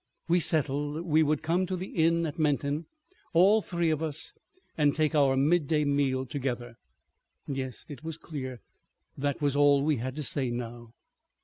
We 0.27 0.39
settled 0.39 1.05
we 1.05 1.21
would 1.21 1.43
come 1.43 1.67
to 1.67 1.75
the 1.75 1.89
inn 1.89 2.25
at 2.25 2.39
Menton, 2.39 2.87
all 3.33 3.61
three 3.61 3.91
of 3.91 4.01
us, 4.01 4.33
and 4.75 4.95
take 4.95 5.13
our 5.13 5.37
midday 5.37 5.85
meal 5.85 6.25
together.... 6.25 6.77
Yes, 7.47 7.85
it 7.87 8.03
was 8.03 8.17
clear 8.17 8.61
that 9.15 9.43
was 9.43 9.55
all 9.55 9.83
we 9.83 9.97
had 9.97 10.15
to 10.15 10.23
say 10.23 10.49
now. 10.49 10.95